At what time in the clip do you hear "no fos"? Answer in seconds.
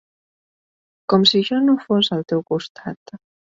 1.67-2.13